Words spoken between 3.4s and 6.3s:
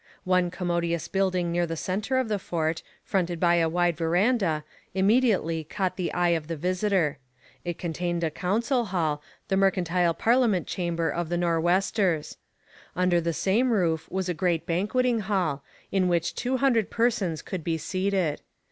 a wide verandah, immediately caught the eye